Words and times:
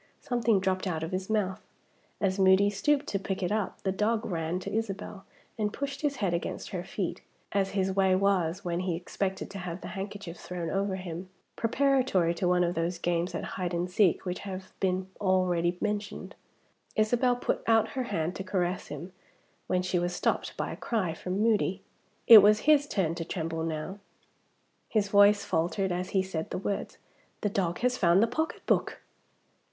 Something 0.19 0.59
dropped 0.59 0.87
out 0.87 1.03
of 1.03 1.11
his 1.11 1.29
mouth. 1.29 1.61
As 2.19 2.39
Moody 2.39 2.71
stooped 2.71 3.05
to 3.09 3.19
pick 3.19 3.43
it 3.43 3.51
up, 3.51 3.83
the 3.83 3.91
dog 3.91 4.25
ran 4.25 4.59
to 4.61 4.73
Isabel 4.73 5.25
and 5.59 5.71
pushed 5.71 6.01
his 6.01 6.15
head 6.15 6.33
against 6.33 6.69
her 6.69 6.83
feet, 6.83 7.21
as 7.51 7.69
his 7.77 7.91
way 7.93 8.15
was 8.15 8.65
when 8.65 8.79
he 8.79 8.95
expected 8.95 9.51
to 9.51 9.59
have 9.59 9.81
the 9.81 9.89
handkerchief 9.89 10.37
thrown 10.37 10.71
over 10.71 10.95
him, 10.95 11.29
preparatory 11.55 12.33
to 12.33 12.47
one 12.47 12.63
of 12.63 12.73
those 12.73 12.97
games 12.97 13.35
at 13.35 13.43
hide 13.43 13.75
and 13.75 13.91
seek 13.91 14.25
which 14.25 14.39
have 14.39 14.73
been 14.79 15.07
already 15.19 15.77
mentioned. 15.79 16.33
Isabel 16.95 17.35
put 17.35 17.61
out 17.67 17.89
her 17.89 18.05
hand 18.05 18.35
to 18.37 18.43
caress 18.43 18.87
him, 18.87 19.11
when 19.67 19.83
she 19.83 19.99
was 19.99 20.15
stopped 20.15 20.57
by 20.57 20.71
a 20.71 20.75
cry 20.77 21.13
from 21.13 21.41
Moody. 21.41 21.83
It 22.25 22.39
was 22.41 22.61
his 22.61 22.87
turn 22.87 23.13
to 23.13 23.23
tremble 23.23 23.61
now. 23.63 23.99
His 24.89 25.09
voice 25.09 25.45
faltered 25.45 25.91
as 25.91 26.09
he 26.09 26.23
said 26.23 26.49
the 26.49 26.57
words, 26.57 26.97
"The 27.41 27.49
dog 27.49 27.77
has 27.81 27.99
found 27.99 28.23
the 28.23 28.25
pocketbook!" 28.27 28.99